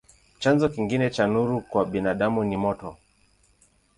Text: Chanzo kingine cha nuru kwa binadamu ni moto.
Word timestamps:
Chanzo 0.39 0.65
kingine 0.73 1.05
cha 1.15 1.27
nuru 1.27 1.57
kwa 1.69 1.85
binadamu 1.85 2.43
ni 2.43 2.57
moto. 2.57 2.97